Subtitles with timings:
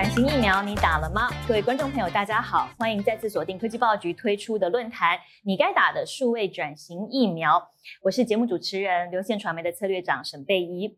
[0.00, 1.28] 转型疫苗你打了吗？
[1.46, 7.62] 各位观众朋友，大家好，欢迎再次锁定科技报局推出的论坛，你该打的数位转型疫苗。
[8.00, 10.96] 我是节目主持人，流线传媒的策略长沈贝怡。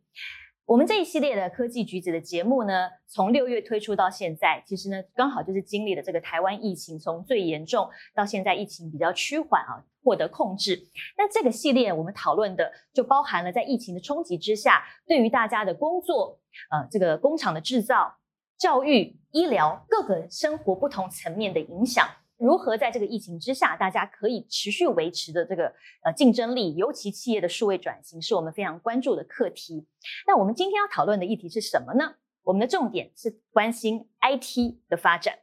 [0.66, 10.80] 我们这一系列的科技橘子的节目呢，从六月推出到现在，其实呢，刚好就是经历了这个台湾疫情从最严重到现在疫情比较趋缓啊，获得控制。
[11.18, 16.39] 那这个系列我们讨论的就包含了在疫情的冲击之下，对于大家的工作，
[16.71, 18.16] 呃，这个工厂的制造、
[18.62, 22.08] 教育、医疗各个生活不同层面的影响。
[22.36, 25.64] 如何在这个疫情之下，大家可以持续维持的这个
[26.04, 29.85] 呃竞争力，尤其企业的数位转型，是我们非常关注的课题。
[30.29, 32.14] 那我们今天要讨论的议题是什么呢？
[32.44, 35.34] 我们的重点是关心 IT 的发展。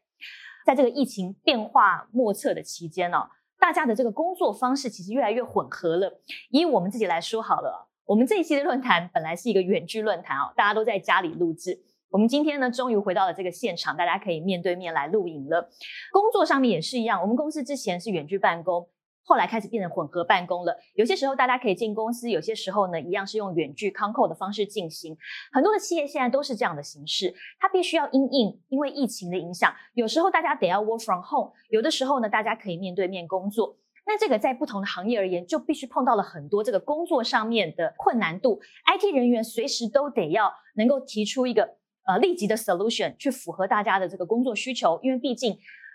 [0.66, 3.18] 在这个疫情变化莫测的期间呢，
[3.60, 6.22] 大家的这个工作方式其实越来越混合了。
[6.52, 11.84] 以我们自己来说好了，我们这一期的论坛本来是一个远距论坛哦，大家都在家里录制。
[12.12, 15.70] 我们今天呢，终于回到了这个现场，大家可以面对面来录影了。
[16.12, 18.90] 工作上面也是一样，我们公司之前是远距办公，
[19.24, 20.76] 后来开始变成混合办公了。
[20.96, 25.16] 有些时候大家可以进公司，有些时候呢，一样是用远距 con c o 的方式进行。
[25.52, 33.78] 很多的企业现在都是这样的形式，它必须要因应，因为疫情的影响，有时候大家得要 work from home，有的时候呢，大家可以面对面工作。
[34.08, 38.60] 那这个在不同的行业而言，就必须碰到了很多这个工作上面的困难度。
[38.88, 41.78] IT 人员随时都得要能够提出一个。
[42.06, 45.54] 呃，立即的 solution 去符合大家的这个工作需求，因为毕竟，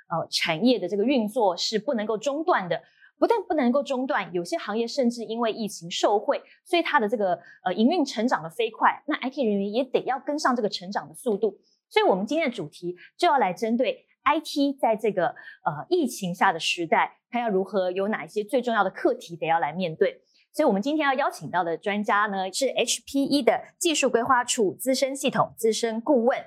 [0.08, 2.82] 呃，产业的这个运作是不能够中断的。
[3.16, 11.56] 不但不能够中断，有些行业甚至因为疫情受惠，所以它的这个呃营运成长的飞快，那 IT 人员也得要跟上这个成长的速度。
[11.88, 20.20] 所以，我们今天的主题就要来针对 IT 在这个呃疫情下的时代，它要如何有哪一些最重要的课题得要来面对。
[20.54, 26.38] 所以，我们今天要邀请到的专家呢，是 HPE 的技术规划处资深系统资深顾问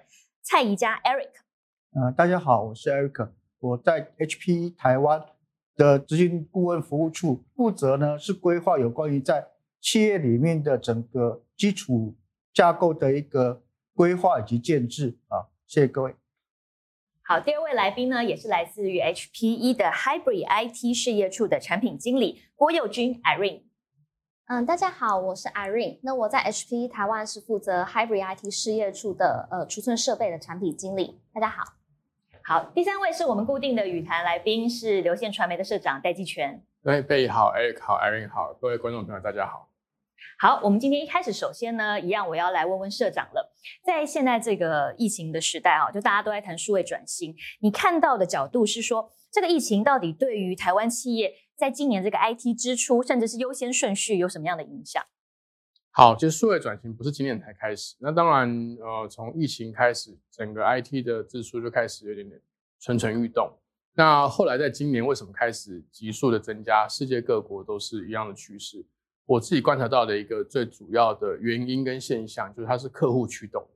[0.42, 1.32] 蔡宜佳 Eric。
[1.92, 5.22] 呃，大家好，我是 Eric，我在 HPE 台湾
[5.76, 9.46] 的执行顾问服务处负责呢，是规划有关于在
[9.82, 12.16] 企业里面的整个基础
[12.54, 13.62] 架构的一个
[13.94, 15.52] 规划以及建制啊。
[15.66, 16.16] 谢谢各位。
[17.24, 23.64] 好，第二位来宾呢，也是来自于 HPE 的 Hybrid IT 事业处的产品经理郭佑君 Irene。
[24.50, 26.00] 嗯，大家好，我是 Irene。
[26.04, 31.20] 那我在 HP 台湾是负责 Hybrid IT 事业处的呃储存设备的产品经理。
[31.34, 31.74] 大家好，
[32.46, 32.64] 好。
[32.74, 36.64] 第三位是我们固定的语坛来宾，是流线传媒的社长戴季全。
[36.82, 39.68] 对，贝好，Eric 好，Irene 好，各位观众朋友大家好。
[40.40, 43.54] 好，我们今天一开始，首先呢，一样我要来问问社长了。
[43.84, 51.34] 在现在这个疫情的时代啊，就大家都在谈数位转型，你看到的角度是说，这个疫情到底对于台湾企业？
[51.58, 55.04] 在今年这个 IT 支出，甚至是优先顺序有什么样的影响？
[55.90, 62.40] 好，其实数位转型不是今年才开始，那当然，呃，从疫情开始，整个 IT 的支出就开始有点点
[62.80, 63.52] 蠢蠢欲动。
[63.96, 66.88] 那后来在今年为什么开始急速的增加？
[66.88, 68.86] 世界各国都是一样的趋势。
[69.26, 73.68] 我自己观察到的一个最主要的原因跟现象，就是它是客户驱动。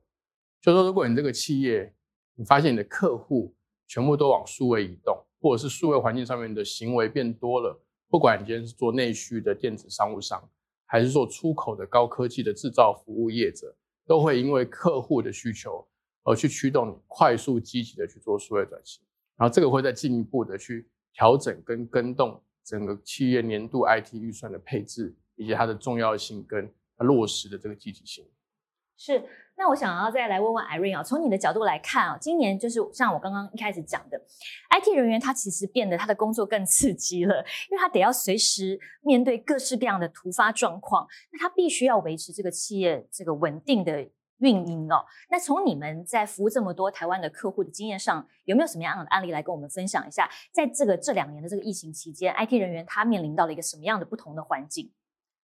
[0.60, 1.92] 就说如果你这个企业，
[2.36, 3.52] 你发现你的客户
[3.88, 5.20] 全部都往数位移动。
[5.42, 7.76] 或者是数位环境上面的行为变多了，
[8.08, 10.48] 不管你今天是做内需的电子商务商，
[10.86, 13.74] 还是做出口的高科技的制造服务业者，
[14.06, 15.84] 都会因为客户的需求
[16.22, 19.02] 而去驱动你快速积极的去做数位转型，
[19.36, 28.24] 然后这个会再进一步的去调整跟跟动整个企业年度 IT 预算的配置，以及它的重要性跟落实的这个积极性。
[28.96, 29.20] 是。
[29.56, 34.20] 那我想要再来问问 Irene 啊，从你的角度来看啊，今年就是像我刚刚一开始讲的
[34.70, 37.36] ，IT 人员他其实变得他的工作更刺激了，
[37.70, 44.08] 因为他得要随时面对各式各样的突发状况，那他必须要维持这个企业这个稳定的
[44.38, 45.04] 运营哦。
[45.30, 50.28] 那从你们在服务这么多台湾的客户的经验上，有没有什么样的案例来跟我们分享一下？
[50.52, 54.90] 在这个这两年的这个疫情期间，IT 人员他面临到了一个什么样的不同的环境？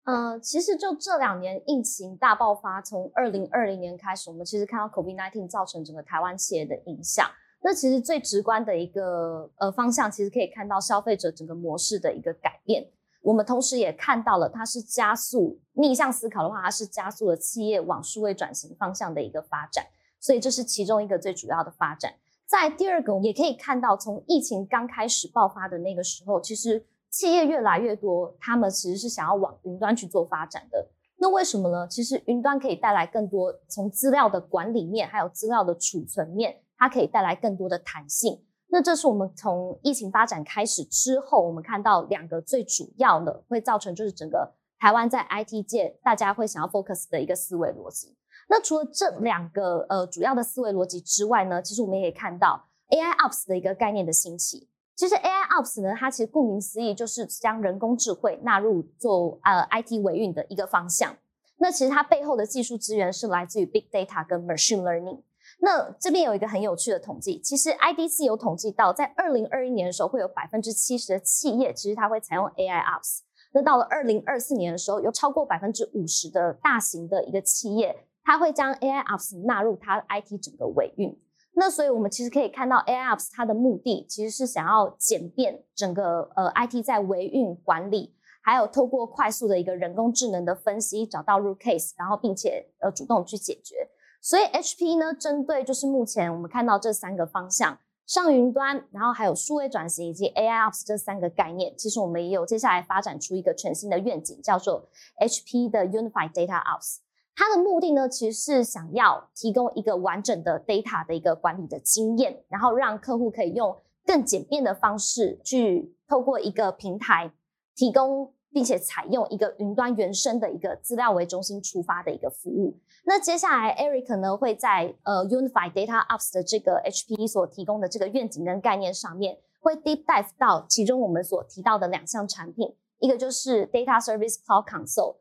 [0.08, 7.28] 呃，其实就这两年疫情大爆发，从二零二零年开始，我们其实看到 COVID-19 造成整个台湾企业的影响。
[7.60, 12.88] 那其实最直观的一个呃方向，其实可以看到消费者整个模式的一个改变。
[13.20, 19.84] 我们同时也看到了，它是加速逆向思考的话，它是加速了企业往数位转型方向的一个发展。
[20.18, 22.14] 所以这是其中一个最主要的发展。
[22.46, 26.86] 在第二个，也可以看到，从疫情刚开始爆发的那个时候，其实。
[27.10, 30.88] 企业越来越多，他们其实是想要往云端去做发展的。
[31.20, 31.86] 那为什么呢？
[31.88, 38.44] 其实云端可以带来更多从资料的管理面，还有资料的储存面，它可以带来更多的弹性。
[38.68, 48.14] 那这是我们从疫情发展开始之后，我们看到两个最主要的会造成就是整个台湾在 IT 界大家会想要 focus 的一个思维逻辑。
[48.48, 54.68] 那除了这两个呃主要的思维逻辑之外呢，其实我们也可以看到 AI Ops 的一个概念的兴起。
[54.98, 61.16] 其实 AI Ops 呢，它其实顾名思义就是将人工智慧纳入做呃 IT 维运的一个方向。
[61.58, 65.20] 那其实它背后的技术资源是来自于 Big Data 跟 Machine Learning。
[65.60, 73.20] 那这边有一个很有趣的统计，其实 IDC 有统计到，在二零二一年的时候，会有百分之七十的企业其实它会采用 AI Ops。
[73.52, 81.16] 那到了二零二四年的时候，有超过百分之五十的大型的一个企业，它会将 AI Ops 纳入它 IT 整个维运。
[81.58, 93.88] 那所以我们其实可以看到 AI Ops 它的目的其实是想要简便整个呃 IT 在维运管理，还有透过快速的一个人工智能的分析，找到 root case，然后并且呃主动去解决。
[94.20, 97.76] 所以 HP 呢，针对就是目前我们看到这三个方向，
[98.06, 104.88] 上云端，然后还有数位转型以及 AI Ops 这三个概念，其实我们也有接下来发展出一个全新的愿景，叫做
[105.18, 106.98] HP 的 Unified Data Ops。
[107.38, 117.30] 它的目的呢，其实是想要提供一个完整的 data 的一个管理的经验，然后让客户可以用更简便的方式去透过一个平台
[117.76, 118.32] 提供。
[118.50, 122.74] 并且采用一个云端原生的一个资料为中心出发的一个服务。
[123.04, 135.16] 那接下来，Eric 呢会在呃 Unified Data Ops 的这个 HPE 所提供的这个愿景跟概念上面，会 deep dive 到其中我们所提到的两项产品，一个就是 Data Service Cloud Console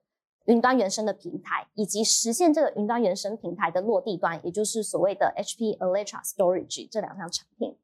[0.47, 7.77] 云端原生的平台，以及实现这个云端原生平台的落地端，也就是所谓的 HP Alletra Storage 这两项产品。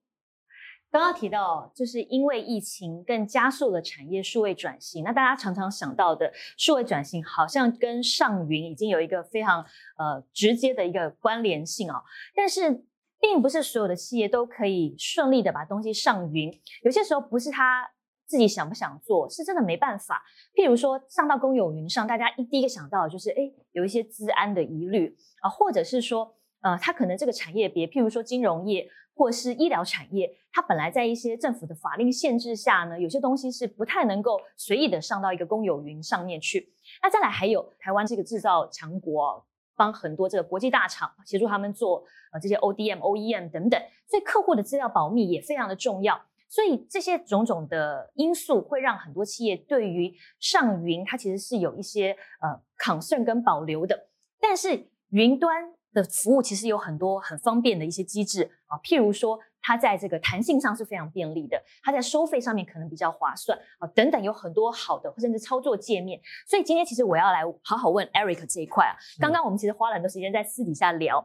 [0.91, 5.03] 刚刚提到，就是因为疫情更加速了产业数位转型。
[5.03, 9.65] 那大家常常想到的数位转型，好像跟上云已经有一个非常
[9.97, 12.03] 呃直接的一个关联性哦。
[12.35, 12.85] 但是，
[13.19, 16.51] 并不是所有的企业都可以顺利的把东西上云。
[16.83, 17.89] 有些时候不是它
[18.33, 20.23] 自己想不想做，是真的没办法。
[20.55, 28.89] 譬如说上到公有云上，大家一第一个想到的就是，哎，有一些治安的疑虑啊，或者是说，呃，它可能这个产业别，譬如说金融业。
[29.15, 36.73] 或是医疗产业，它本来在一些政府的法令限制下呢，有些东西是不太能够随意的上到一个公有云上面去。
[36.99, 39.45] 那再来还有台湾这个制造强国，
[39.75, 46.19] 帮很多这个国际大厂协助他们做呃这些 ODM、OEM 等等，所以客户的资料保密也非常的重要。
[46.53, 54.09] 所以这些种种的因素会让很多企业对于上云它其实是有一些呃 concern 跟保留的。
[54.39, 55.73] 但是云端。
[55.93, 66.19] 的服务其实有很多很方便的一些机制啊，譬如说它在这个弹性上是非常便利的，它在收费上面可能比较划算啊，等等有很多好的甚至操作界面。
[66.47, 68.97] 所以今天其实我要来好好问 Eric 这一块啊。
[69.19, 71.23] 刚刚我们其实花了很多时间在私底下聊，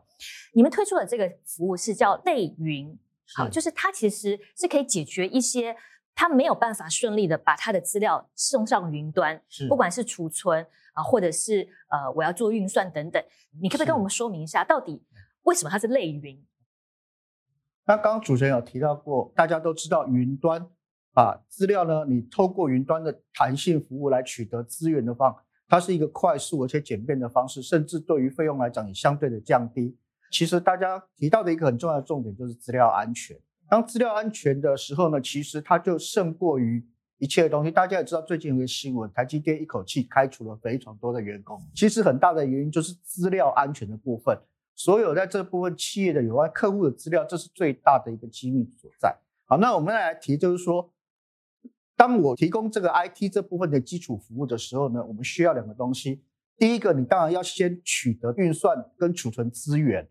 [0.53, 2.95] 你们推出的这个服务是叫类云，
[3.35, 5.77] 好，就是它其实是可以解决一些。
[6.21, 13.23] 它没有办法顺利的把它的资料送上云端，不管是储存啊，或者是呃我要做运算等等，
[13.63, 15.01] 你可不可以跟我们说明一下，到底
[15.45, 16.45] 为什么它是类云？
[17.87, 20.69] 那刚刚主持人有提到过，大家都知道云端
[21.15, 29.97] 啊资料呢，你透过云端的弹性服务来取得资源的话，它是一个快速而且简便的方式，甚至对于费用来讲也相对的降低。
[30.31, 33.37] 其实大家提到的一个很重要的重点就是资料安全。
[33.69, 36.83] 当资料安全的时候呢，其实它就胜过于
[37.19, 37.71] 一切的东西。
[37.71, 41.61] 大家也知道，最近有个新闻，台积电一口气开除了非常多的员工。
[41.75, 44.39] 其实很大的原因就是资料安全的部分。
[44.75, 49.15] 所有在这部分企业的有关客户的资料，这是最大的一个机密所在。
[49.45, 50.93] 好，那我们来提，就是说，
[51.97, 56.23] 当我提供这个 IT 这部分的基础服务的时候呢，我们需要两个东西。
[56.57, 60.09] 第一个，你当然要先取得运算跟储存资源。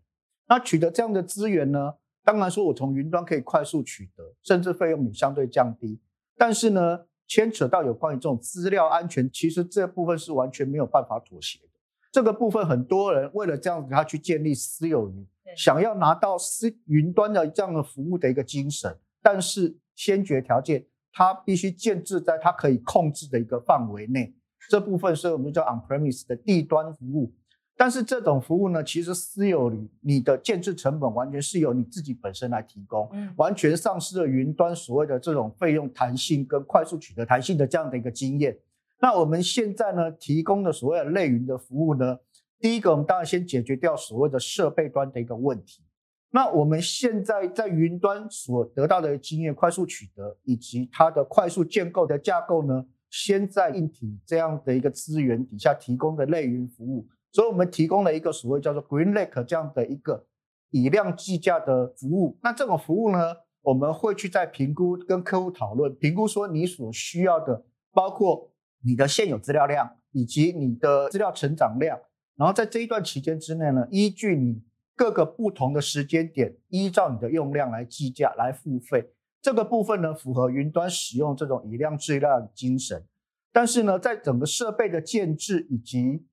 [0.48, 1.94] 那取得这样的资源呢？
[2.24, 6.00] 当然说，我从云端可以快速取得，甚至费用也相对降低。
[6.36, 11.68] 但是呢，牵扯到有关于这种资料安全，其实这部分是完全没有办法妥协的。
[12.10, 15.26] 这个部分很多人为了这样子，他去建立私有云，
[15.56, 18.94] 想要拿到私云端的这样的服务的一个精神。
[19.22, 24.34] 但是先决条件，它必须建制在它可以控制的一个范围内。
[24.70, 27.32] 这部分是我们叫 on-premise 的地端服务。
[27.80, 38.58] 但是这种服务呢，其实私有你的建制成本完全是由你自己本身来提供，完全丧失了云端所谓的这种费用弹性跟快速取得弹性的这样的一个经验。
[39.00, 42.18] 那我们现在呢提供的所谓的类云的服务呢，
[42.58, 45.84] 第一个我们当然先解决掉所谓的设备端的一个问题。
[46.30, 57.06] 那我们现在在云端所得到的经验、快速取得以及它的快速建构的架构呢，先在硬体这样的一个资源底下提供的类云服务。
[57.30, 60.26] 所以我们提供了一个所谓叫做 Green Lake 这样的一个
[60.70, 62.38] 以量计价的服务。
[62.42, 63.18] 那这种服务呢，
[63.62, 68.50] 我们会去在评估跟客户讨论，评估说你所需要的，包括
[68.82, 71.98] 你的现有资料量，以及你的资料成长量，
[72.36, 74.62] 然后在这一段期间之内呢，依据你
[74.96, 79.10] 各个不同的时间点，依照你的用量来计价来付费。
[79.40, 83.04] 这个部分呢，符合云端使用这种以量制量的精神。
[83.52, 86.24] 但是呢，在整个设备的建制以及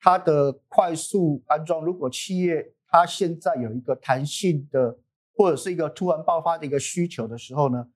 [0.00, 4.98] 它的快速安装，如果企业它现在有一个弹性的
[5.34, 7.86] 或者是一个突然爆发的一个需求的时候呢，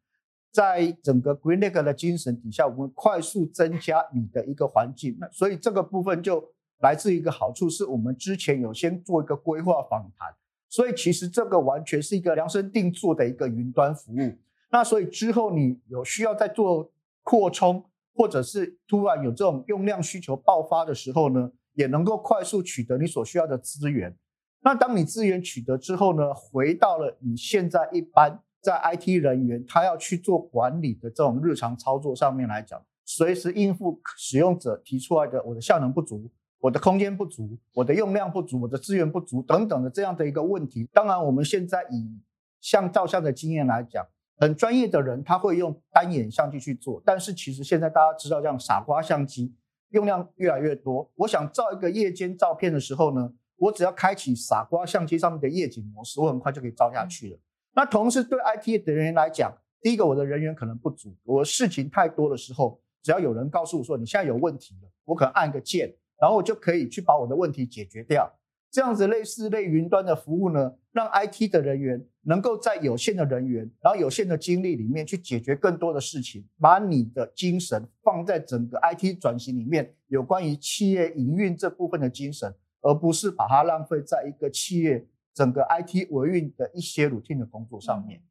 [0.52, 5.16] 在整个 GreenLake 的精神底下，我们快速增加你的一个环境。
[5.18, 10.34] 那所以这个部分就来自一个好处，是我们之前有先做一个规划访谈，
[10.68, 14.38] 所以其实这个完全是一个量身定做的一个云端服务。
[14.70, 16.92] 那所以之后你有需要再做
[17.22, 17.84] 扩充，
[18.14, 24.16] 或者是突然有这种用量需求爆发的时候呢，也能够快速取得你所需要的资源。
[24.62, 40.88] 那当你资源取得之后呢，回到了你现在一般在 IT 人员他要去做管理的这种日常操作上面来讲，随时应付使用者提出来的我的效能不足、我的空间不足、我的用量不足、我的资源不足等等的这样的一个问题。
[40.92, 42.18] 当然，我们现在以
[42.60, 44.06] 像照相的经验来讲。
[44.36, 49.54] 很专业的人，他会用单眼相机去做，但是其实现在大家知道，这样傻瓜相机
[49.94, 51.08] 用量越来越多。
[51.14, 57.38] 我想照一个夜间照片的时候呢，我只要开启傻瓜相机上面的夜景模式，我很快就可以照下去了。
[57.74, 68.30] 那同时对 IT 的人员来讲，第一个我的人员可能不足，我事情太多的时候，只要有人告诉我说你现在有问题了，我可能按个键，然后我就可以去把我的问题解决掉。
[68.70, 88.22] 这样子类似类云端的服务呢，让 IT 的人员能够在有限的人员，然后有限的精力里面去解决更多的事情，把你的精神放在整个 IT 转型里面，有关于企业营运这部分的精神，而不是把它浪费在一个企业整个 IT 维运的一些 routine 的工作上面。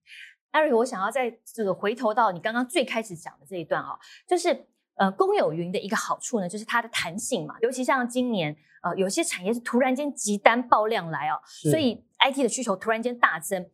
[0.52, 3.98] 艾瑞，我想要在这个回头到你刚刚最开始讲的这一段啊，
[4.28, 8.56] 就是呃公有云的一个好处呢，就是它的弹性嘛，尤其像今年。
[8.84, 13.66] 呃，有些产业是突然间急单爆量来哦，所以 IT 的需求突然间大增。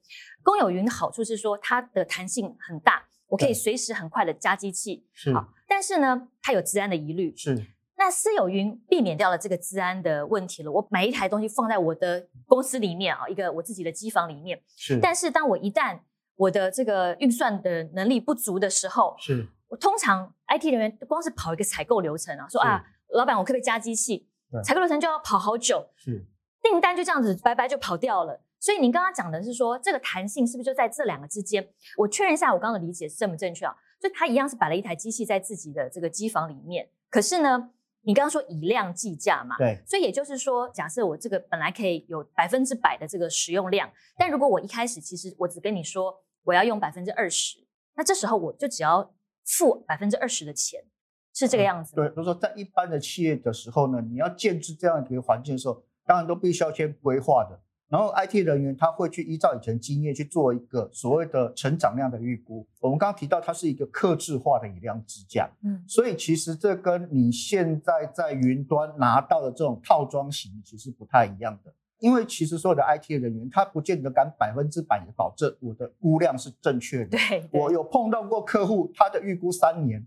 [0.43, 5.07] 公有云的好处是说它的弹性很大，我可以随时很快的加机器。
[5.11, 5.33] 是，
[5.67, 7.35] 但是呢，它有治安的疑虑。
[7.35, 7.59] 是，
[7.97, 10.71] 那私有云避免掉了这个治安的问题了。
[10.71, 14.61] 我买一台东西放在我的公司里面啊，一个我自己的机房里面。
[14.77, 15.99] 是，但是当我一旦
[16.35, 22.83] 我的这个运算的能力不足的时候，是我通常 IT 人员光是跑一个采购流程啊，说啊，
[23.13, 24.27] 老板，我可不可以加机器？
[24.63, 26.25] 采购流程就要跑好久，是
[26.61, 28.41] 订单就这样子拜拜就跑掉了。
[28.59, 31.65] 所以您刚刚讲的是说，这个弹性是不是就在这两个之间？
[31.97, 33.73] 我确认一下，我刚刚的理解是正不正确啊？
[34.01, 37.69] 就他一样是摆了一台机器在自己的这个机房里面，可是呢，
[38.01, 47.57] 你刚刚说以量计价嘛，对，所以也就是说，假设我这个本来可以有百分之百的这个使用量，但如果我一开始其实我只跟你说我要用百分之二十，
[47.95, 49.13] 那这时候我就只要
[49.57, 50.83] 付百分之二十的钱。
[51.31, 51.95] 是这个样子。
[51.95, 57.57] 对，就是说在一般的企业的时候呢，你要建置这样一个环境的时候，当然都必须要先规划的。
[57.87, 62.67] 然后 IT 人员他会去依照以前经验去做一个所谓的成长量的预估。
[62.79, 71.73] 我们刚刚提到它是一个克制化的以量支架，嗯，所以其实这跟你现在在云端拿到的这种套装型其实不太一样的。
[71.99, 77.17] 因为其实所有的 IT 人员他不见得敢百分之百的保证我的估量是正确的。
[77.17, 80.05] 对，我有碰到过客户，他的预估三年。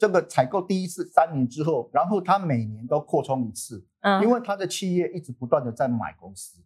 [0.00, 6.62] 这个采购第一次三年之后，然后他每年都扩充一次，嗯，因为他的企业一直不断的在买公司，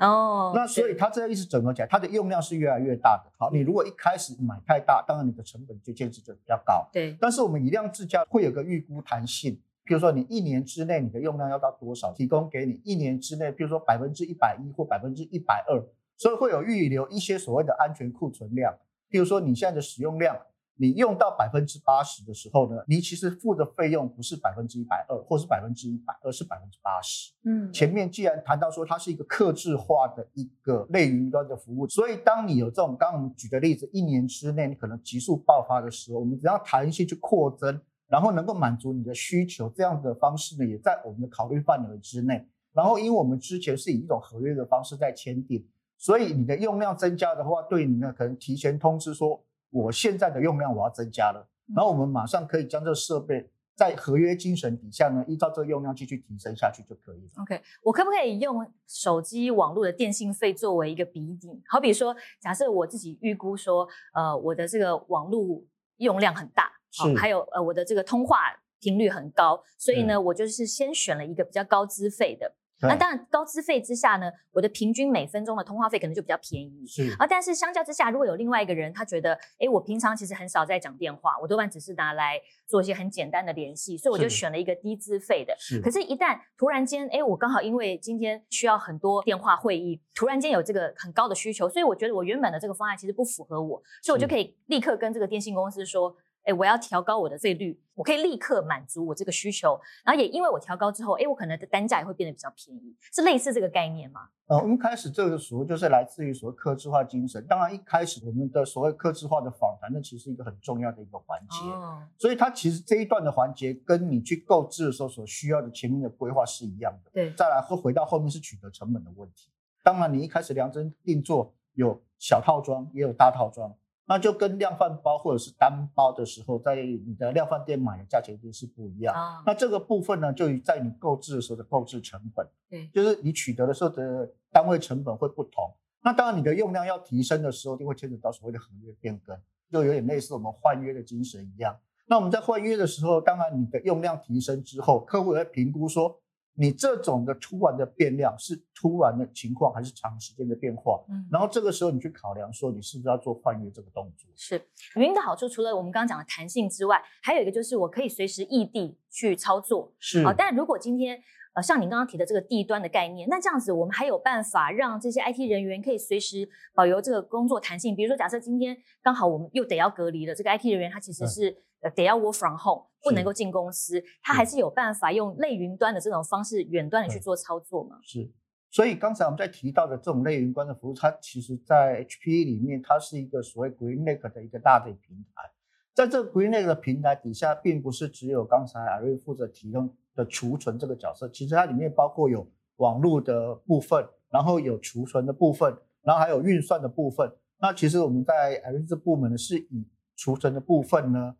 [0.00, 3.32] 哦，那所以他这个意思整合起来，它的用量是越来越大的。
[3.38, 7.16] 好，你如果一开始买太大，当然你的成本就建设就比较高，对。
[7.18, 15.80] 但是我们以量制价会有个预估弹性，比如说你一年之内你的用量要到多少，提供给你一年之内，比如说百分之一百一或百分之一百二，
[16.16, 18.74] 所以会有预留一些所谓的安全库存量，
[19.08, 20.36] 比如说你现在的使用量。
[20.76, 27.32] 你用到百分之八十的时候呢，你其实付的费用不是百分之一百二，或是百分之一百，而是百分之八十。
[27.44, 42.46] 嗯，前面既然谈到说它是一个克制化的一个类云端的服务，所以当你有这种刚刚我们举的例子，一年之内你可能急速爆发的时候，我们只要弹性去扩增，然后能够满足你的需求，这样的方式呢，也在我们的考虑范围之内。
[42.72, 49.42] 然后，因为我们之前是以一种合约的方式在签订，所以你的用量增加的话，对你呢可能提前通知说。
[49.70, 51.44] 我现在的用量我要增加了，
[51.74, 57.42] 然后我们马上可以将这个设备在合约精神底下呢，依照这个用量继续提升下去就可以了。
[57.42, 61.60] OK，我可不可以用手机网络的电信费作为一个比底？
[61.66, 65.60] 好比说，假设我自己预估说，呃，我的这个网络
[65.96, 68.38] 用量很大，是，还有呃，我的这个通话
[68.80, 72.54] 频率很高，所以呢，我就是先选了一个比较高资费的。
[72.80, 76.86] 那当然高资费之下呢，我的平均每分钟的通话费可能就比较便宜。
[76.86, 85.56] 是啊，但是相较之下，如果有另外一个人，他觉得，哎，我平常其实很少在讲电话，我多半只是拿来做一些很简单的联系，所以我就是选了一个低资费的。
[85.58, 96.14] 是可是，一旦突然间，哎，我刚好因为今天需要很多电话会议，突然间有这个很高的需求，所以我觉得我原本的这个方案其实不符合我，所以我就可以立刻跟这个电信公司说。
[96.44, 104.28] 哎，我要调高我的费率，我可以立刻满足我这个需求，然后也因为我调高之后，哎，我可能的单价也会变得比较便宜，是类似这个概念吗？
[104.46, 107.42] 呃，我们开始这个时候就是来自于所谓客制化精神。
[107.46, 111.66] 当然，一开始我们的所谓客制化的访谈，那其实是一个很重要的一个环节。
[111.70, 112.02] 哦。
[112.18, 117.10] 所以它其实这一段的环节跟你去购置的时候所需要的前面的规划是一样的。
[117.10, 117.32] 对。
[117.32, 119.50] 再来会回到后面是取得成本的问题。
[119.82, 123.74] 当然，你一开始量身定做有小套装，也有大套装。
[124.06, 129.14] 那就跟量贩包或者是单包的时候，在你的量贩店买的价钱一定是不一样。
[129.46, 135.74] 那这个部分呢，就在你购置的时候的购置成本，对，就是你取得的时候的单位成本会不同。
[136.02, 139.34] 那当然，你的用量要提升的时候，就会牵扯到所谓的合约变更，
[139.70, 141.74] 就有点类似我们换约的精神一样。
[142.06, 146.20] 那我们在换约的时候，当然你的用量提升之后，客户也会评估说。
[146.56, 151.04] 你这种的突然的变量是突然的情况，还是长时间的变化？
[151.08, 154.30] 嗯，然后这个时候你去考量说，你是不是要做换月这个动作？
[154.36, 154.60] 是
[154.94, 159.92] 云的好处，除了我们刚刚讲的弹性之外，还有一个就是我可以随时异地去操作。
[159.98, 161.20] 是啊，但如果今天
[161.54, 167.96] 呃像您刚刚提的这个地端的概念，那这样子我们还有办法让这些 IT 人员可以随时保留这个工作弹性。
[167.96, 171.90] 比如说，假设今天刚好我们又得要隔离了，这个 IT 人员他其实是呃。
[171.90, 177.98] 得要 work from home，不能够进公司，他还是有办法用类云端的这种方式，远端的去做操作吗？
[178.02, 178.28] 是，
[178.70, 185.50] 所以刚才我们在提到的这种类云端的服务，它其实在 HPE 里面，它是一个所谓 GreenLake 的一个大的平台。
[185.94, 197.30] 在这 GreenLake 的平台底下，并不是只有刚才阿瑞负责提供的储存这个角色，其实它里面包括有网络的部分，然后有储存的部分，然后还有运算的部分。
[197.58, 201.36] 那其实我们在阿瑞这部门呢，是以储存的部分呢。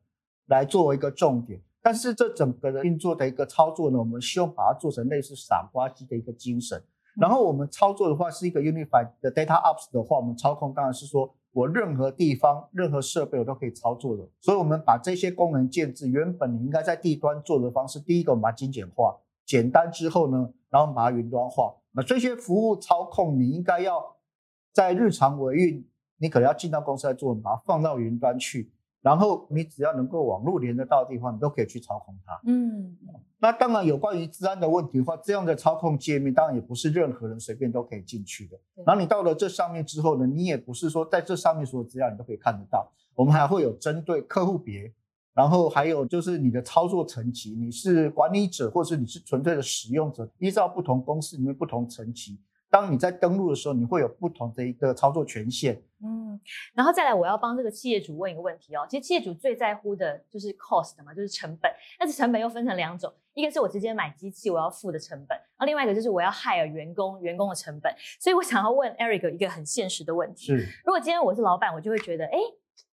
[0.49, 6.79] 来作为一个重点，但是这整个的运作的一个操作呢，我们希望把它做成类似傻瓜机的一个精神。
[7.19, 14.29] 然后我们操作的话是一个 unified 的 data ops 的话，我们操控当然是说我任何地方、任何设备我都可以操作的。
[14.41, 21.75] 所以，我们把这些功能建置，原本你应该在地端做的方式，第一个我们把它精简化、简单之后呢，然后把它云端化。
[21.93, 24.17] 那这些服务操控，你应该要
[24.73, 25.89] 在日常维运，
[26.19, 28.74] 你可能要进到公司来做，把它放到云端去。
[29.05, 32.41] 然后你只要能够网络连得到的地方，你都可以去操控它。
[32.47, 32.97] 嗯，
[33.39, 38.59] 那当然有关于治安的问题的话，这样的操控界面当然也不是任何人随便都可以进去的。
[38.87, 42.91] 然后你到了这上面之后呢，你也不是说在这上面所有资料你都可以看得到。
[43.15, 44.91] 我们还会有针对客户别，
[45.35, 52.41] 然后还有就是你的操作层级，你是管理者或是你是纯粹的使用者，依照不同公司里面不同层级。
[52.71, 55.81] 当你在登录的时候，你会有不同的一个操作权限。
[56.03, 56.39] 嗯，
[56.75, 58.87] 然后再来，我要帮这个企业主问一个问题哦。
[58.91, 61.71] 其实企业主最在乎的就是 cost 嘛，就是成本。
[61.99, 67.95] 但是成本又分成两种，一个是我直接买机器我要付的成本，然后另外一个就是我要 hire 员工，员工的成本。
[68.21, 72.39] 所以我想要问 Eric 一个很现实的问题：是，如果今天我是老板，我就会觉得，哎。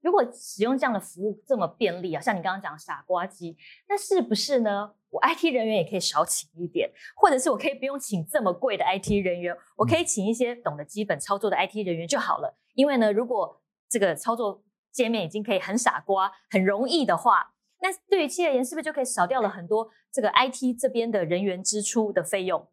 [0.05, 3.57] 如果使用这样的服务这么便利啊，像你刚刚讲傻瓜机，
[3.89, 4.93] 那是不是呢？
[5.09, 12.55] 我 IT 人员也可以少请一点，或者是我可以不用请这么贵的 IT 人员，我可以请一些懂得基本操作的 IT 人员就好了。
[12.75, 22.67] 因为呢，如果这个操作界面已经可以很傻瓜、很容易的话，那对于企业而言，是不是就可以少掉了很多这个 IT 这边的人员支出的费用？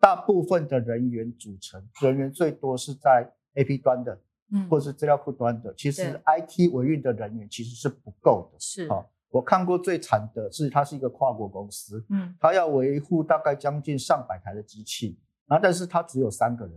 [0.00, 4.20] 大部分的人员组成，人员最多是在 AP 端的。
[4.68, 8.58] 或者是资料库端的，其实 IT 维运的人员其实是不够的。
[8.58, 8.86] 是。
[8.86, 16.74] 啊，我看过最惨的是，它是一个跨国公司，嗯，它要维护大概将近上百台的机器，然后但是它只有三个人，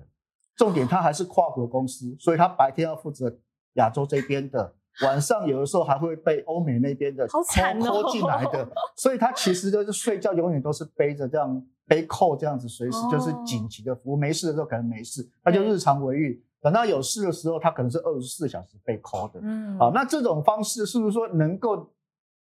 [0.56, 3.38] 重点它还是跨国公司，所以它白天要负责
[3.74, 16.42] 亚洲这边的，晚上有的时候还会被欧美那边的好惨哦进来的，所以他其实就是睡觉永远都是背着这样背扣这样子，随时就是紧急的服务，没事的时候可能没事，他就日常维运。
[16.62, 19.40] 等到有事的时候，他可能是二十四小时被 call 的。
[19.44, 21.94] 嗯，好，那这种方式是不是说能够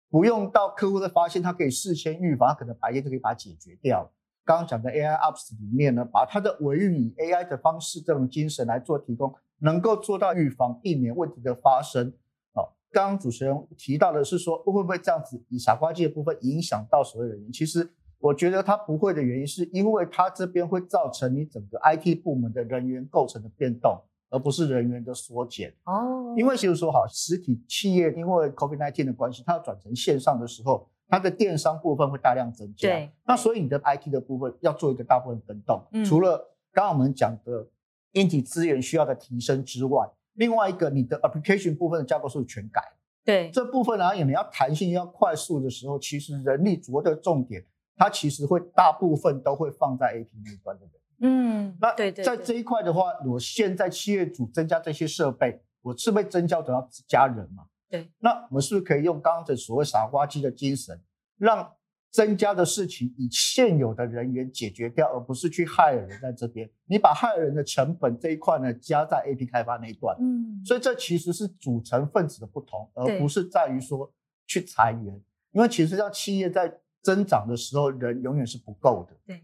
[0.09, 4.11] 不用到客户的发现，他可以事先预防，他可能白天就可以把它解决掉？
[4.43, 12.11] 刚刚讲的 AI Ops 里面呢，把它的维运以 AI 的方式这种精神来做提供，能够做到预防，避免问题的发生。
[12.55, 17.51] 好，刚刚主持人提到的是说，会不会这样子以傻瓜机的部分影响到所有人员？
[17.51, 17.91] 其实。
[18.19, 23.97] 我觉得它不会的原因，是因为它这边会造成你整个 IT 部门的人员构成的变动，
[24.29, 25.73] 而不是人员的缩减。
[25.85, 32.89] 哦，因为就是说，好，实体企业因为 COVID-19 的关系，它要转成线上的时候，它的电商部分会大量增加。
[32.89, 36.37] 对，那所以你的 IT 的部分要做一个大部分分动，嗯除了
[36.71, 37.67] 刚刚我们讲的
[38.13, 42.81] 硬体资源需要的提升之外，另外一个你的 application 部分的架构是不是全改？
[43.23, 47.63] 对，这部分而言，你要弹性要快速的时候，其实人力着的重点，
[47.99, 50.93] 它其实会大部分都会放在 AP 那一端的人。
[51.21, 57.65] 嗯，那对对，在这一块的话，我现在企业主增加这些设备，我是不是增加总要加人嘛？
[57.89, 58.09] 对。
[58.19, 60.97] 那我们是不是可以用刚刚的所谓傻瓜机的精神，
[61.37, 61.69] 让
[62.09, 66.69] 增加的事情以现有的人员解决掉，而不是去害人在这边？
[66.85, 70.15] 你把害人的成本这一块呢，加在 AP 开发那一段。
[70.21, 74.09] 嗯，所以这其实是组成分子的不同，而不是在于说
[74.47, 75.21] 去裁员。
[75.51, 79.15] 因为其实让企业在增长的时候，人永远是不够的。
[79.25, 79.43] 对。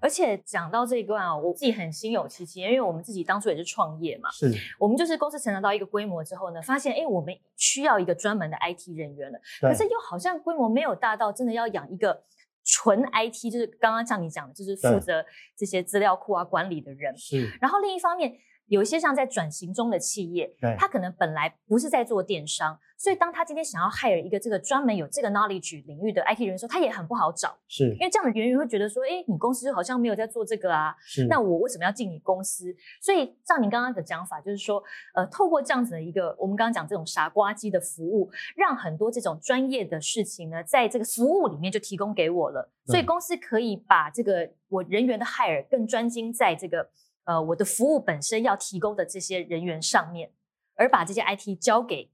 [0.00, 9.70] 而且讲到这一段啊，我自己很心有戚戚，因为我们自己当初也是创业嘛，是，我们就是公司成长到一个规模之后呢，发现哎，我们需要一个专门的 IT 人员了，对。
[9.70, 12.20] 可是又好像规模没有大到真的要养一个
[12.64, 17.16] 纯 IT，就是刚刚像你讲的，就是负责这些资料库啊管理的人。
[17.16, 18.36] 是，然后另一方面，
[18.68, 32.74] 有一些像在转型中的企业，他可能本来不是在做电商，所以当他今天想要 hire 一个这个专门有这个 knowledge 领域的 IT 人的时候，他也很不好找，是因，为这样的人员会觉得说，哎，你公司好像没有在做这个啊，是，那我为什么要进你公司？
[33.00, 34.82] 所以照您刚刚的讲法，就是说，
[35.14, 42.70] 呃，透过这样子的一个我们刚刚讲这种傻瓜机的服务，让很多这种专业的事情呢，在这个服务里面就提供给我了。
[42.86, 46.88] 所以公司可以把这个我人员的 hire 更专精在这个
[47.26, 50.32] 呃我的服务本身要提供的这些人员上面，
[50.74, 52.10] 而把这些 IT 交给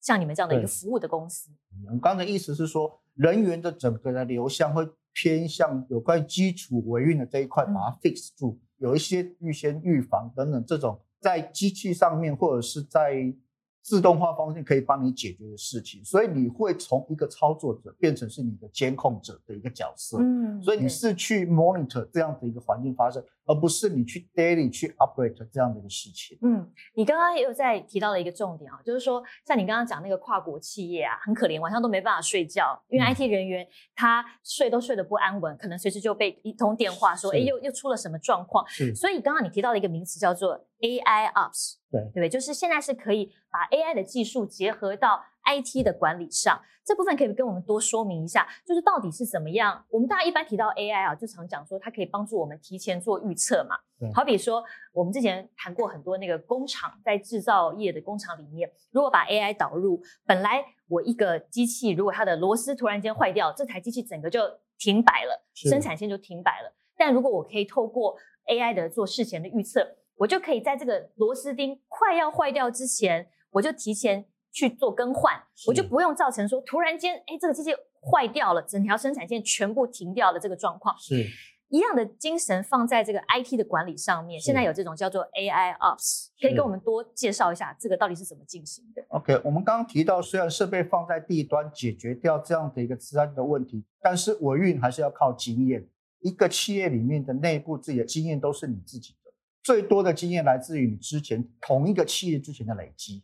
[0.00, 1.50] 像你们这样的一个服务的公司。
[1.84, 13.34] 我们刚才意思是说，人员的整个的流向会偏向有关于基础维运的这一块，嗯把它 fix 住，有一些预先预防等等这种在机器上面或者是在
[13.82, 20.18] 自动化方面可以帮你解决的事情，所以你会从一个操作者变成是你的监控者的一个角色。
[20.20, 26.36] 嗯所以你是去 monitor 这样的一个环境发生，而不是你去 daily 去 operate 这样的一个事情。
[26.42, 38.66] 嗯，你刚刚也有在提到了一个重点啊，就是说，像你刚刚讲那个跨国企业啊，很可怜，晚上都没办法睡觉，因为嗯 IT 人员他睡都睡得不安稳，可能随时就被一通电话说，是哎，又又出了什么状况。
[38.94, 42.28] 所以刚刚你提到了一个名词叫做 AI Ops，对对不对？
[42.28, 49.84] 就是现在是可以把 AI 的技术结合到 IT 的管理上，这部分可以跟我们多说明一下，就是到底是怎么样？
[49.88, 53.76] 我们大家一般提到 AI 啊，就常讲说它可以帮助我们提前做预测嘛。
[54.12, 64.40] 好比说，我们之前谈过很多那个工厂在制造业的工厂里面，如果把 AI 导入，本来我一个机器如果它的螺丝突然间坏掉，这台机器整个就
[64.78, 66.74] 停摆了，生产线就停摆了。
[66.96, 68.16] 但如果我可以透过
[68.48, 80.96] AI 的做事前的预测，我就可以在这个螺丝钉快要坏掉之前，我就提前去做更换，我就不用造成说突然间，哎，这个机器坏掉了，整条生产线全部停掉了这个状况。
[80.98, 81.26] 是
[81.68, 95.86] 一样的精神放在这个 IT 的管理上面，现在有这种叫做 AI Ops，可以跟我们多介绍一下这个到底是怎么进行的？OK，我们刚刚提到，虽然设备放在地端解决掉这样的一个治安的问题，但是维运还是要靠经验。
[96.20, 99.30] 一个企业里面的内部自己的经验都是你自己的，
[99.62, 103.22] 最多的经验来自于你之前同一个企业之前的累积。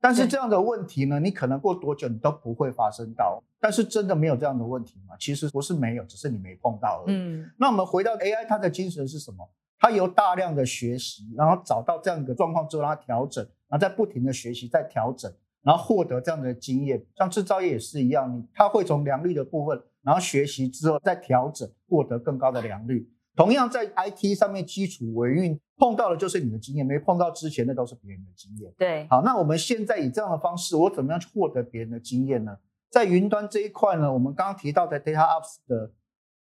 [0.00, 3.42] 但是这样的问题呢，你可能过多久你都不会发生到。
[3.60, 5.16] 但是真的没有这样的问题吗？
[5.18, 7.16] 其实不是没有，只是你没碰到而已。
[7.16, 9.48] 嗯，那我们回到 AI，它的精神是什么？
[9.80, 15.32] 它由大量的学习，然后找到这样一个状况之后，让它调整，然后再不停的学习，再调整，
[15.62, 17.04] 然后获得这样的经验。
[17.16, 23.10] 像制造业也是一样，你它会从良率的部分，然后学习之后再调整，获得更高的良率。
[23.38, 28.74] 同样在 IT 上面基础维运碰到的就是你的经验，没碰到之前那都是别人的经验。
[28.76, 32.58] 对，好，那我们现在以这样的方式，我怎么样去获得别人的经验呢？
[32.90, 35.92] 在云端这一块呢，我们刚刚提到的 Data Ops 的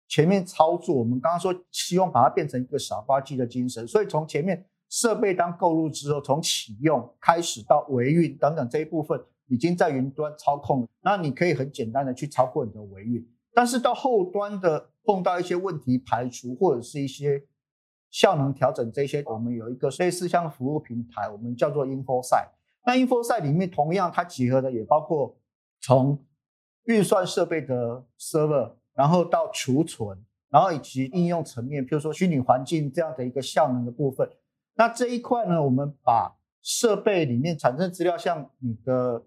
[0.07, 13.23] 前面操作，我们刚刚说希望把它变成一个傻瓜机的精神，所以从前面设备当购入之后，从启用开始到维运等等这一部分，已经在云端操控了，那你可以很简单的去操控你的维运，
[13.53, 17.43] 但是到后端的碰到一些问题排除或者是一些
[18.09, 22.49] 效能调整这些，我们有一个类似像服务平台，我们叫做 InfoSight。
[22.85, 25.37] 那 InfoSight 里面同样它集合的也包括
[25.81, 26.25] 从
[26.85, 30.17] 运算设备的 server，然后到储存，
[30.49, 34.29] 然后以及应用层面，譬如说虚拟环境这样的一个效能的部分。
[34.75, 39.23] 那这一块呢，我们把设备里面产生资料，像你的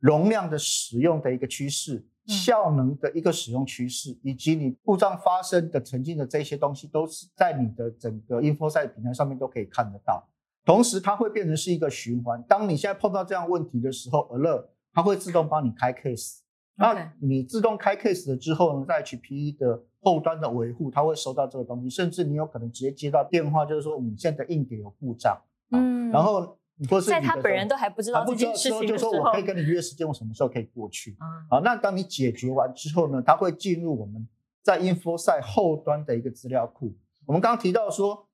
[0.00, 2.06] 容量的使用的一个趋势。
[2.28, 2.30] 嗯。
[2.30, 10.28] 效能的一个使用趋势，以及你故障发生的曾经的这些东西，都是在你的整个 InfoSight 平台上面都可以看得到。
[10.64, 12.42] 同时，它会变成是一个循环。
[12.46, 16.40] 当你现在碰到这样问题的时候，alert 它会自动帮你开 case，
[16.76, 31.16] 那你自动开 case 了之后呢，在 HPE 的后端的维护，它会收到这个东西，甚至你有可能直接接到电话，就是说我们现在硬碟有故障，嗯，然后或是在他本人都还不知道这件事情就说我可以跟你约时间，我什么时候可以过去？
[31.50, 34.26] 好，那当你解决完之后呢，他会进入我们
[34.62, 36.94] 在 InfoSight 后端的一个资料库。
[37.26, 38.26] 我们刚刚提到说。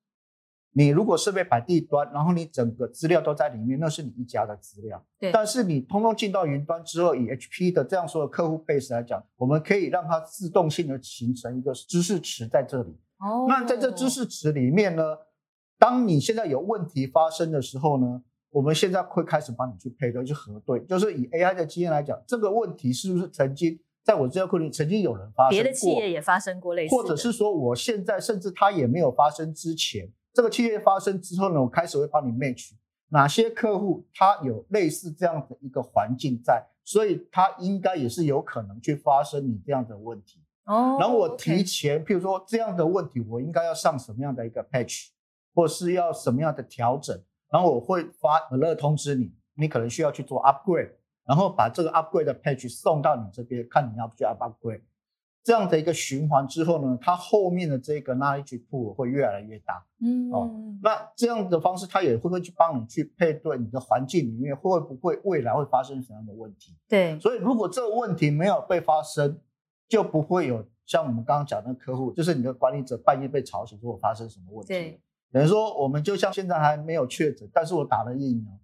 [0.76, 5.00] 你如果设备摆地端，然后你整个资料都在里面，那是你一家的资料。
[5.20, 5.30] 对。
[5.30, 12.98] 但是你通通进到云端之后，以 HP 的这样说的客户 base 来讲，我们可以让它自动性的形成一个知识池在这里。
[13.18, 13.46] 哦。
[13.48, 15.04] 那在这知识池里面呢，
[15.78, 18.24] 当你现在有问题发生的时候呢，
[18.54, 20.78] 我们现在会开始帮你去配对、去核对。
[20.84, 25.50] 就是以 AI 的经验来讲，这个问题是不是曾经在我资料库里曾经有人发生？
[25.50, 26.94] 别的企业也发生过类似。
[26.94, 30.08] 或者是说，我现在甚至它也没有发生之前。
[30.32, 32.70] 这个企业发生之后呢，我开始会帮你 match
[33.08, 40.40] 哪些客户，他有类似这样的一个环境在，所以他应该也是有可能去发生你这样的问题。
[40.66, 45.08] 哦，然后我提前，譬如说这样的问题，我应该要上什么样的一个 patch，
[45.54, 47.20] 或是要什么样的调整，
[47.54, 50.90] 然后我会发 alert 通知你，你可能需要去做 upgrade，
[51.24, 54.80] 然后把这个 upgrade 的 page 送到你这边，看你要不要 upgrade。
[55.44, 59.86] 这样的一个循环之后呢，它后面的这个 knowledge pool 会越来越大。
[60.00, 60.50] 嗯，哦，
[60.82, 66.74] 那这样的方式，它也会会去帮你去配对你的环境里面会不会未来会发生什么样的问题。
[66.88, 69.38] 对，所以如果这个问题没有被发生，
[69.86, 74.98] 就不会有像我们刚刚讲的客户，就是你的管理者半夜被吵醒，说我发生什么问题。
[75.34, 78.56] 对，等于说我们就像现在还没有确诊，但是我打了疫苗，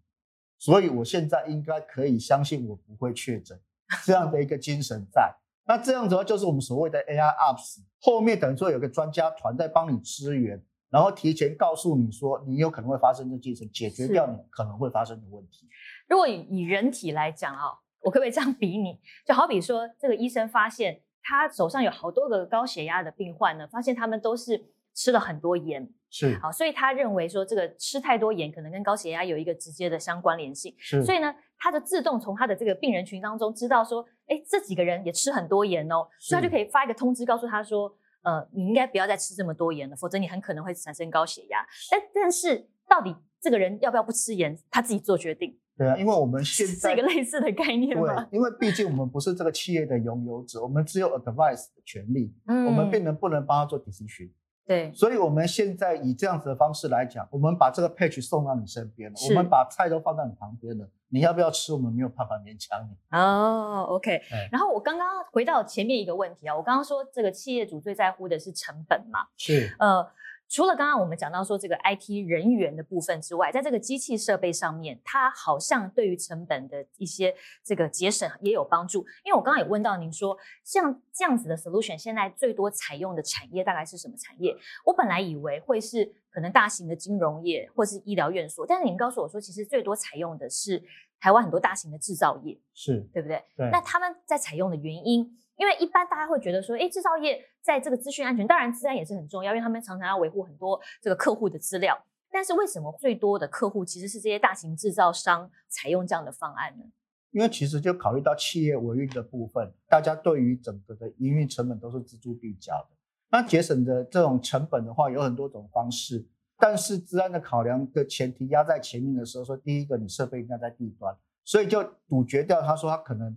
[0.56, 3.60] 所以我现在应该可以相信我不会确诊，
[4.04, 5.34] 这样的一个精神在。
[5.66, 15.68] 那这样子的话，就是我们所谓的 AI Ops，后面等于说有个专家团在帮你支援，然后提前告诉你说你有可能会发生的精神，解决掉你可能会发生的问题。
[16.08, 17.66] 如果以以人体来讲啊，
[18.00, 19.00] 我可不可以这样比拟？
[19.26, 25.92] 就好比说，这个医生发现他手上有好多个高血压的病患呢，发现他们都是吃了很多盐。
[26.10, 30.74] 是好，所以他认为说这个吃太多盐可能跟高血压有一个直接的相关联性。
[30.76, 41.64] 是，所以呢，他就自动从他的这个病人群当中知道说，哎，这几个人也吃很多盐哦，所以他就可以发一个通知告诉他说，呃，你应该不要再吃这么多盐了，否则你很可能会产生高血压。
[41.90, 45.56] 但但是到底这个人要不要不吃盐，他自己做决定。
[45.78, 54.28] 对啊，因为我们现在是一个类似的概念对，因为毕竟我们不是这个企业的拥有者，我们只有 advice 的权利，嗯，我们病人不能帮他做 decision。
[54.70, 61.72] 对，所以我们现在以这样子的方式来讲，我们把这个 patch 送到你身边了，我们把菜都放在你旁边了，你要不要吃？
[61.72, 63.18] 我们没有办法勉强你。
[63.18, 64.22] 哦，OK。
[64.52, 69.26] 然后我刚刚回到前面一个问题啊，我刚刚说这个企业主最在乎的是成本嘛？
[69.36, 70.08] 是，呃。
[70.50, 77.32] 除了刚刚我们讲到说这个 IT 人员的部分之外，在这个机器设备上面，它好像对于成本的一些
[77.62, 79.06] 这个节省也有帮助。
[79.24, 84.52] 因为我刚刚也问到您说，像这样子的 solution，现在最多采用的产业大概是什么产业？
[84.84, 90.82] 我本来以为会是可能大型的金融业或是医疗院所，但是您告诉我说，其实最多采用的是
[91.20, 93.40] 台湾很多大型的制造业，是对不对？
[93.56, 93.70] 对。
[93.70, 95.36] 那他们在采用的原因？
[95.60, 102.02] 因为一般大家会觉得说，哎，制造业在这个资讯安全，当然资安也是很重要，因为他们常常要维护很多这个客户的资料。
[102.30, 106.84] 但是为什么最多的客户其实是这些大型制造商采用这样的方案呢？
[107.32, 112.96] 因为其实就考虑到企业维运的部分，大家对于整个的营运成本都是锱铢必较的。
[113.30, 123.36] 那节省的这种成本的话，有很多种方式，但是治安的考量的前提压在前面的时候，说第一个你设备应该在地端，所以就杜绝掉他说他可能。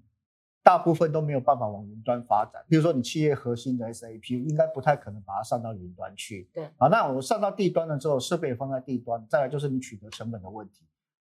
[0.64, 6.50] 大部分都没有办法往云端发展，比如说你企业核心的 SAP 应该不太可能把它上到云端去。
[6.54, 10.86] 对，好，那我上到地端了之后，设备也放在地端，再来就是你取得成本的问题。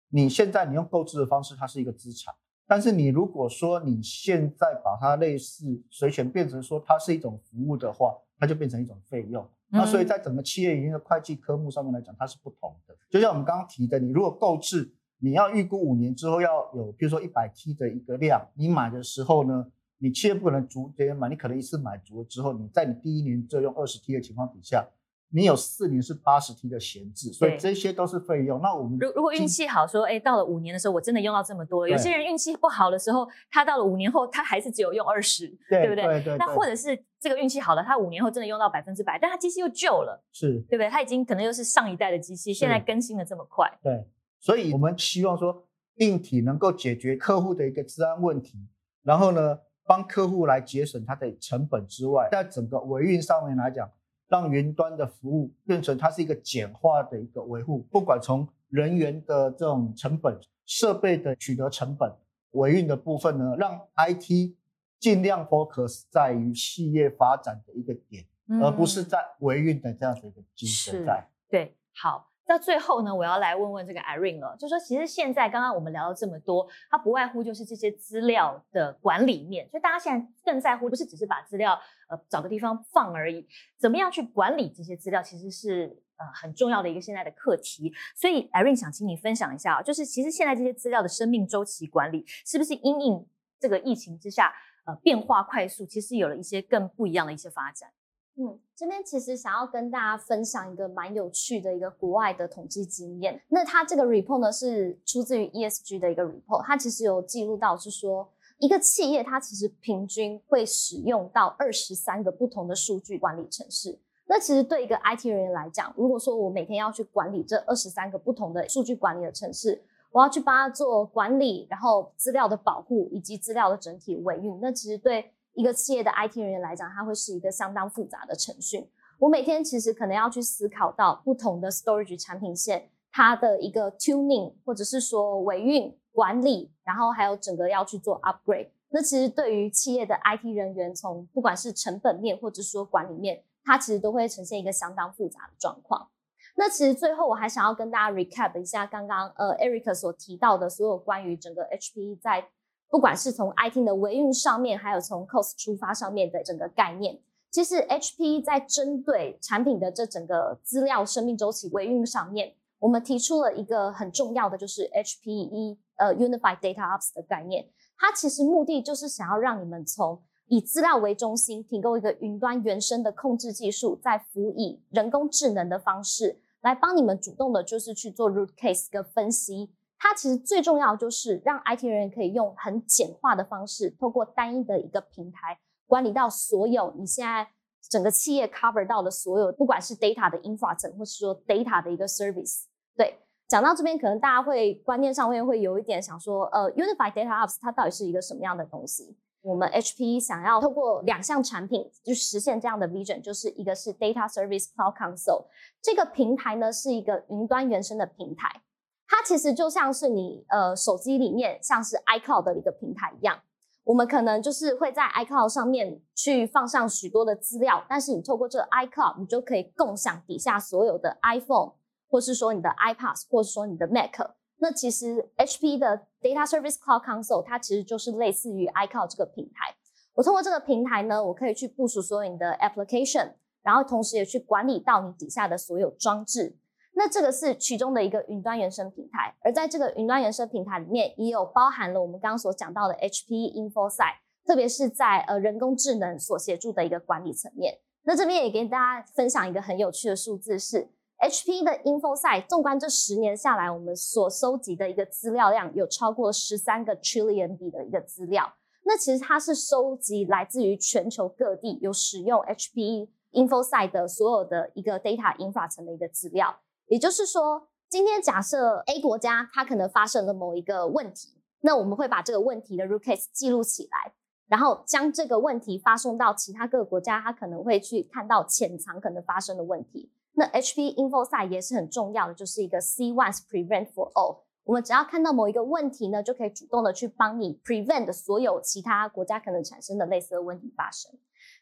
[0.09, 2.33] 你现在你用购置的方式，它是一个资产，
[2.65, 9.45] 但是你如果说你现在把它类似随选变成说它是一种服务的话，它就变成一种费用。
[9.67, 12.95] 那所以在整个企业营运的会计科目上面来讲，它是不同的。
[13.09, 14.93] 就像我们刚刚提的，你如果购置。
[15.19, 19.65] 你要预估五年之后要有，比如说一百 T 的一个量，你买的时候呢，
[19.97, 24.87] 你切不可能逐年买，你可能一次买足了之后，你在你第一年就用二十 T 的情况底下，
[25.29, 28.61] 你有四年是八十 T 的闲置，所以这些都是费用。
[28.61, 36.03] 那我们如如果运气好，说哎到了五年的时候，我真的用到这么多，有些人运气不好的时候，他到了五年后，他还是只有用二十，对不对？
[36.03, 36.37] 对对。
[36.37, 40.87] 那或者是这个运气好了，他五年后真的用到百分之百，但他机器又旧了，是对不对？
[40.89, 44.05] 他已经可能又是上一代的机器，现在更新的这么快，对。
[44.39, 45.63] 所以我们希望说。
[45.99, 48.55] 硬体能够解决客户的一个治安问题，
[49.01, 53.89] 然后呢，帮客户来节省它的成本之外，在整个维运上面来讲，
[54.27, 62.13] 让云端的服务变成它是一个简化的一个维护，不管从人员的这种成本、设备的取得成本、
[62.51, 64.53] 维运的部分呢，让 IT
[64.99, 68.23] 尽量 focus 在于企业发展的一个点，
[68.61, 71.27] 而不是在维运的这样的一个精神在。
[71.49, 72.29] 对，好。
[72.47, 81.77] 到最后呢，我要来问问这个 Irene 了，就说其实现在刚刚我们聊了这么多，它不外乎就是这些资料的管理面，所以大家现在更在乎不是只是把资料
[82.09, 83.45] 呃找个地方放而已，
[83.77, 87.93] 怎么样去管理这些资料，其实是呃很重要的一个现在的课题。
[88.15, 93.27] 所以 Irene 想请你分享一下，就是其实现在这些资料的生命周期管理，是不是因应
[93.59, 94.53] 这个疫情之下
[94.85, 97.89] 呃变化快速，其实有了一些更不一样的一些发展。
[98.39, 103.41] 嗯，这边其实想要跟大家分享一个蛮有趣的一个国外的统计经验。
[103.49, 113.99] 那它这个 report 呢是出自于 ESG 的一个 report，它其实有记录到是说，一个企业它其实平均会使用到二十三个不同的数据管理程式。
[114.27, 128.91] 那其实对一个 IT 人员来讲，如果说我每天要去管理这二十三个不同的数据管理的程式，我要去帮他做管理，然后资料的保护以及资料的整体维运，那其实对一个企业的 IT 人员来讲，它会是一个相当复杂的程序。
[129.17, 138.69] 我每天其实可能要去思考到不同的 storage 产品线，它的一个 tuning，或者是说维运管理，然后还有整个要去做 upgrade。
[138.89, 146.07] 那其实对于企业的 IT 人员，从不管是成本面或者说管理面，它其实都会呈现一个相当复杂的状况。
[146.55, 152.47] 那其实最后我还想要跟大家 recap 一下刚刚呃 Eric 所提到的所有关于整个 HP 在
[152.89, 157.19] 不管是从 IT 的维运上面，还有从 cost 出发上面的整个概念，
[157.51, 167.67] 其实 HPE 在针对产品的这整个资料生命周期维运上面，我们提出了一个很重要的，就是 HPE 呃 Unified Data Ops 的概念。
[167.97, 179.71] 它其实目的就是想要让你们从以资料为中心，提供一个云端原生的控制技术，在辅以人工智能的方式来帮你们主动的，就是去做 root case 跟分析。
[179.99, 187.47] 它其实最重要就是让 IT 人员可以用很简化的方式，透过单一的一个平台管理到所有你现在
[187.89, 192.63] 整个企业 cover 到的所有，不管是 data 的 infra 层，或是说 data 的一个 service。
[192.95, 199.17] 对，讲到这边，可能大家会观念上面会有一点想说，呃，Unified Data Ops 它到底是一个什么样的东西？
[199.41, 205.45] 我们 HP 想要透过两项产品就实现这样的 vision，就是一个是 Data Service Cloud Console
[205.81, 208.61] 这个平台呢，是一个云端原生的平台。
[209.07, 213.39] 它其实就像是你呃手机里面像是 iCloud 的一个平台一样，
[213.85, 221.71] 我们可能就是会在 iCloud 上面去放上许多的资料，但是你透过这个 iCloud，你就可以共享底下所有的 iPhone，
[222.09, 224.19] 或是说你的 iPad，或是说你的 Mac。
[224.59, 229.75] 那其实 HP 的 Data Service Cloud Console 它其实就是类似于 iCloud 这个平台。
[230.15, 236.57] 我通过这个平台呢，我可以去部署所有你的 application，然后同时也去管理到你底下的所有装置。
[236.99, 247.77] 那这个是其中的一个云端原生平台，而在这个云端原生平台里面，也有包含了我们刚刚所讲到的 HP InfoSight，特别是在呃人工智能所协助的一个管理层面。
[248.01, 258.51] 那这边也给大家分享一个很有趣的数字，是 HP 的 InfoSight，纵观这十年下来，我们所收集的一个资料量有超过十三个 trillion 笔的一个资料。
[258.83, 266.57] 那其实它是收集来自于全球各地有使用 HP InfoSight 的所有的一个 data infra 层的一个资料。
[266.87, 274.13] 也就是说，今天假设 A 国家它可能发生了某一个问题，那我们会把这个问题的 root case 记录起来，
[274.47, 280.11] 然后将这个问题发送到其他各个国家，它可能会去看到潜藏可能发生的问题。
[280.33, 284.43] 那 HP InfoSight 也是很重要的，就是一个 See Once Prevent for All。
[284.63, 291.11] 我们只要看到某一个问题呢，就可以主动的去帮你 prevent 所有其他国家可能产生的类似的问题发生。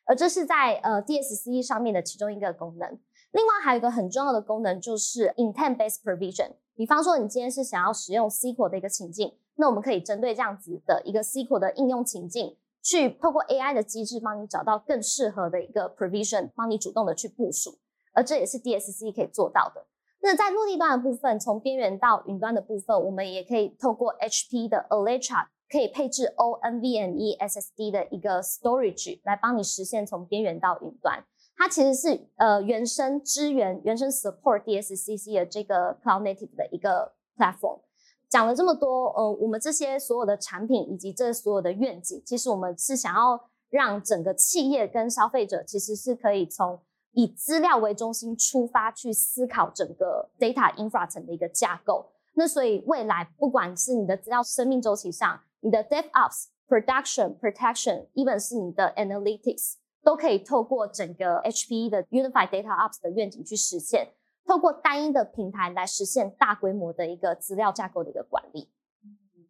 [0.06, 3.00] 而这是在呃 DSC 上面的其中一个功能。
[3.36, 6.52] 另外还有一个很重要的功能，就是 intent-based provision。
[6.74, 17.78] 比方说，你今天是想要使用 SQL 的一个情境，那我们可以针对这样子的一个 SQL 的应用情境，去透过 AI 的机制，帮你找到更适合的一个 provision，帮你主动的去部署。
[18.14, 19.86] 而这也是 DSC 可以做到的。
[20.22, 31.26] 那在落地端的部分，从边缘到云端的部分，我们也可以透过 HP 的 Alletra，可以配置 ONVMe SSD 的一个 storage 来帮你实现从边缘到云端。
[31.58, 37.80] 它其实是呃原生支援、原生 support DSCC 的这个 cloud native 的一个 platform。
[38.28, 46.80] 讲了这么多，呃，我们这些所有的产品以及这所有的愿景，其实我们是想要让整个企业跟消费者其实是可以从
[47.14, 52.12] 以资料为中心出发去思考整个 data infra 层的一个架构。
[52.34, 59.76] 那所以未来不管是你的资料生命周期上，你的 DevOps、Production、Protection，even 是你的 Analytics。
[60.06, 64.14] 都可以透过整个 HPE 的 Unified Data Ops 的愿景去实现，
[64.46, 68.70] 透过单一的平台来实现大规模的一个资料架构的一个管理。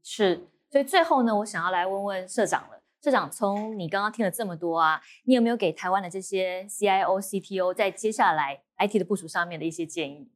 [0.01, 10.31] 是，所以最后呢，我想要来问问社长了，社长，从你刚刚听了这么多啊，你有没有给台湾的这些 CIO、CTO 在接下来 IT 的部署上面的一些建议？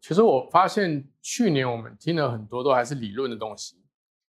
[0.00, 3.82] 其实我发现去年我们听了很多都还是理论的东西，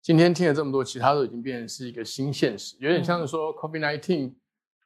[0.01, 4.33] 今天听了这么多，其他都已经变成是一个新现实，有点像是说 COVID-19，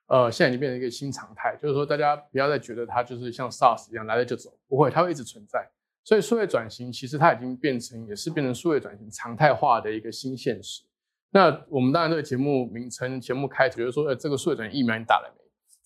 [0.07, 5.67] 呃，现在已经变成一个新常态，就是说大家不要再觉得它就是像 SARS 一样来了就走，不会，它会一直存在。
[6.03, 10.83] 所以数位转型其实它已经变成，也是变成数位转型常态化的一个新现实。
[11.31, 15.43] 那我们当然这个节目名称、节目开头就是说，呃，这个数位转型疫苗你打了没？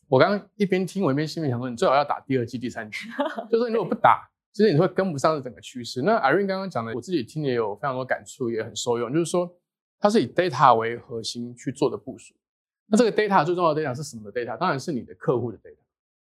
[0.10, 2.98] 我刚刚一边听，我一边心里想说，你最好要打第二季、第三剂，
[3.52, 4.28] 就是你如果不打。
[4.54, 6.02] 其实你会跟不上这整个趋势。
[6.02, 9.14] 那 Irene 刚刚讲的，我自己听也有非常多感触，也很受用。
[9.14, 9.48] 就是说，
[10.00, 12.34] 它是以 data 为核心去做的部署。
[12.90, 14.58] 那这个 data 最重要的 data 是什么的 data？
[14.58, 15.78] 当然是你的客户的 data。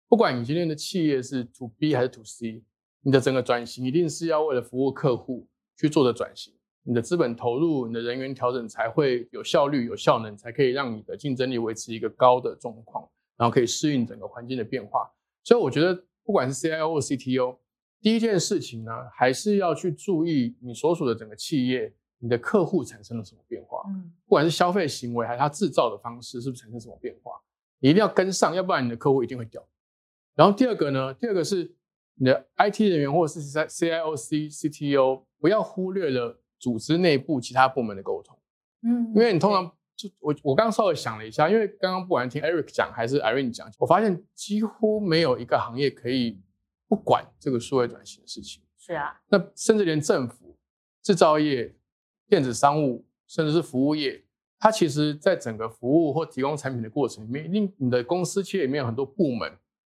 [0.08, 2.62] 不管你今天的企业是 to B 还是 to C，
[3.02, 5.46] 你的整个转型一定是要为了服务客户
[5.76, 6.52] 去做的转型。
[6.82, 15.10] 你的资本投入、你的人员调整才会有效率、有效能，才可以让你的竞争力维持一个高的状况，然后可以适应整个环境的变化。
[15.44, 15.94] 所以我觉得，
[16.24, 17.56] 不管是 CIO 或 CTO。
[18.00, 23.82] 第一件事情呢，还是要去注意你所属的整个企业，你的客户产生了什么变化？
[23.88, 27.32] 嗯，不管是消费行为还是他制造的方式，是不是产生什么变化？
[27.80, 29.66] 你一定要跟上，要不然你的客户一定会掉。
[30.34, 31.74] 然后第二个呢，第二个是
[32.14, 38.38] 你的 IT 人员或者是 CIO、C、CTO，不要忽略了组织内部其他部门的沟通。
[38.82, 39.66] 嗯，因为你通常
[39.96, 46.40] 就我我刚刚稍微想了一下，因为刚刚不管听 Eric 讲还是 Irene 讲，我发现几乎没有一个行业可以。
[46.90, 50.56] 不管这个数位转型的事情，是啊，那甚至连政府、
[51.04, 51.72] 制造业、
[52.30, 54.22] 电子商务，甚至是服务业，
[54.60, 59.52] 它其实在整个服务或提供产品的过程里面，一定你的公司企业里面有很多部门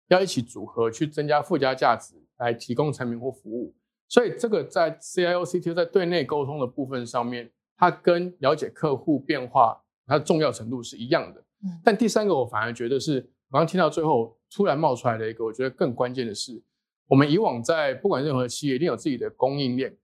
[0.09, 3.75] 要一起组合去增加附加价值，来提供产品或服务。
[4.09, 11.41] 所以这个在 CIO、CTO 在对内沟通的部分上面，它跟了解客户变化它的重要程度是一样的。
[11.65, 16.63] 嗯，但第三个我反而觉得是，我刚听到最后突然冒出来的一个，我觉得更关键的是。
[17.09, 19.95] 我们以往在不管任何企业，一定有自己的供应链、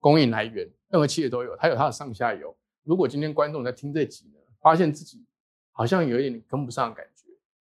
[0.00, 2.56] 供应来源，任何企业都有，它有它的上下游。
[2.84, 5.24] 如果今天观众在听这集呢，发现自己
[5.72, 7.24] 好像有一点跟不上的感觉，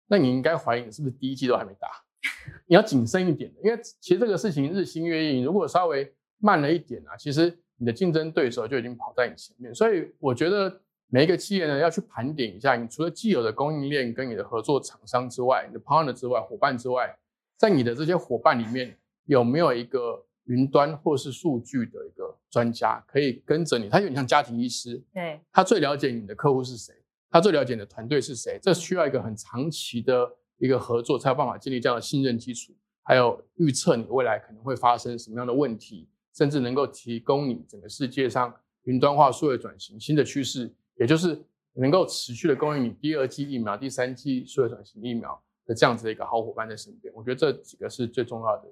[0.07, 1.89] 那你应该怀疑你是不是第一季都还没打，
[2.66, 9.75] 你要谨慎一点的，因为其实这个事情日新月异，如果稍微慢了一点啊，其实你的竞争对手就已经跑在你前面。
[9.75, 17.14] 所以我觉得每一个企业呢，要去盘点一下，你除了既有的供应链跟你的合作厂商之外，你的 partner 之外，伙伴之外。
[17.59, 18.97] 在你的这些伙伴里面，
[19.27, 23.88] 有没有一个云端或是数据的一个专家可以跟着你？
[23.88, 26.92] 他有点像家庭医师，对，他最了解你的客户是谁，
[27.30, 28.59] 他最了解你的团队是谁。
[28.61, 30.28] 这需要一个很长期的
[30.59, 32.72] 一个合作，才有办法建立这样的信任基础，
[33.03, 41.40] 还有预测你未来可能会发生什么样的问题，甚至能够提供你整个世界上云端化数位转型新的趋势，也就是
[41.74, 45.74] 能够持续的供应你第二季疫苗、第三季数位转型疫苗的。
[45.74, 48.68] 这样子的一个好伙伴在身边，我觉得这几个是最重要的。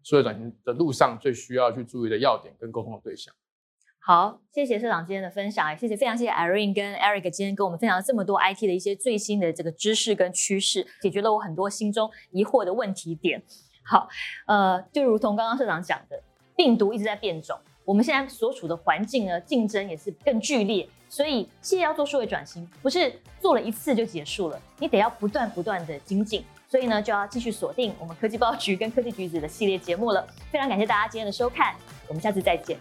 [0.00, 3.32] 呃，数位转型的路上最需要去注意的要点跟沟通的对象。
[4.02, 13.42] 好，谢谢社长今天的分享，也谢谢非常谢谢 Irene 跟 Eric 今天跟我们分享了这么多 IT 的一些最新的这个知识跟趋势，解决了我很多心中疑惑的问题点。
[13.84, 14.08] 好，
[14.46, 16.20] 呃，就如同刚刚社长讲的，
[16.56, 20.88] 病毒一直在变种，我们现在所处的环境呢，竞争也是更剧烈。
[21.08, 26.44] 所以，企业要做数位转型，不是做了一次就结束了，你得要不断不断的精进。
[26.70, 30.24] 所以呢，就要继续锁定我们科技报局跟科技橘子的系列节目了。
[30.52, 31.74] 非常感谢大家今天的收看，
[32.06, 32.78] 我们下次再见。